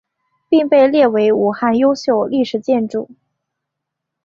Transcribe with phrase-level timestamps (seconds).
[0.49, 3.07] 并被列为武汉优秀历史建筑。